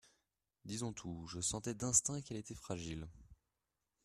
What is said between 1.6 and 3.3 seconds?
d'instinct, qu'elle était fragile.